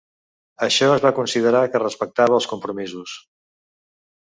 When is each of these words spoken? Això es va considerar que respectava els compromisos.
Això 0.67 0.87
es 0.93 1.03
va 1.03 1.11
considerar 1.19 1.63
que 1.75 1.83
respectava 1.85 2.41
els 2.41 2.51
compromisos. 2.57 3.19